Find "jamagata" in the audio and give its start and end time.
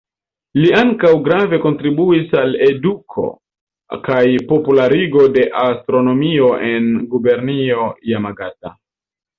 8.15-8.79